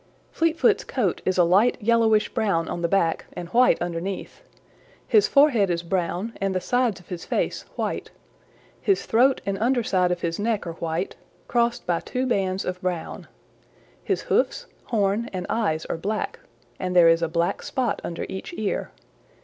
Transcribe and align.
"Fleetfoot's 0.31 0.83
coat 0.83 1.21
is 1.25 1.37
a 1.37 1.43
light 1.43 1.77
yellowish 1.79 2.27
brown 2.29 2.67
on 2.67 2.81
the 2.81 2.87
back 2.87 3.27
and 3.33 3.49
white 3.49 3.79
underneath. 3.79 4.41
His 5.07 5.27
forehead 5.27 5.69
is 5.69 5.83
brown 5.83 6.35
and 6.41 6.55
the 6.55 6.59
sides 6.59 6.99
of 6.99 7.09
his 7.09 7.23
face 7.23 7.65
white. 7.75 8.09
His 8.81 9.05
throat 9.05 9.41
and 9.45 9.59
under 9.59 9.83
side 9.83 10.11
of 10.11 10.21
his 10.21 10.39
neck 10.39 10.65
are 10.65 10.73
white, 10.73 11.17
crossed 11.47 11.85
by 11.85 11.99
two 11.99 12.25
bands 12.25 12.65
of 12.65 12.81
brown. 12.81 13.27
His 14.03 14.21
hoofs, 14.23 14.65
horns 14.85 15.29
and 15.33 15.45
eyes 15.49 15.85
are 15.85 15.97
black, 15.97 16.39
and 16.79 16.95
there 16.95 17.07
is 17.07 17.21
a 17.21 17.27
black 17.27 17.61
spot 17.61 18.01
under 18.03 18.25
each 18.27 18.55
ear. 18.57 18.89